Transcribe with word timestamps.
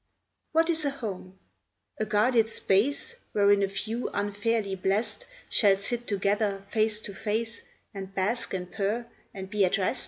What 0.51 0.71
is 0.71 0.83
a 0.83 0.89
home? 0.89 1.37
A 1.99 2.05
guarded 2.05 2.49
space, 2.49 3.17
Wherein 3.33 3.61
a 3.61 3.69
few, 3.69 4.09
unfairly 4.15 4.73
blest, 4.73 5.27
Shall 5.47 5.77
sit 5.77 6.07
together, 6.07 6.63
face 6.69 7.01
to 7.03 7.13
face, 7.13 7.61
And 7.93 8.11
bask 8.15 8.51
and 8.55 8.71
purr 8.71 9.05
and 9.31 9.47
be 9.47 9.63
at 9.63 9.77
rest? 9.77 9.99